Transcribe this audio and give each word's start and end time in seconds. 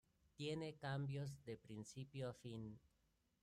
Tiene 0.35 0.73
cambios 0.77 1.43
de 1.45 1.57
principio 1.59 2.27
a 2.29 2.33
fin. 2.33 2.79